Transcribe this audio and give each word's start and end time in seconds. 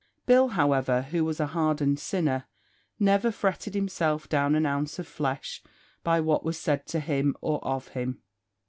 Bill, 0.25 0.47
however, 0.47 1.03
who 1.11 1.23
was 1.23 1.39
a 1.39 1.45
hardened 1.45 1.99
sinner, 1.99 2.45
never 2.97 3.29
fretted 3.31 3.75
himself 3.75 4.27
down 4.27 4.55
an 4.55 4.65
ounce 4.65 4.97
of 4.97 5.05
flesh 5.07 5.61
by 6.03 6.19
what 6.19 6.43
was 6.43 6.57
said 6.59 6.87
to 6.87 6.99
him, 6.99 7.35
or 7.39 7.63
of 7.63 7.89
him. 7.89 8.19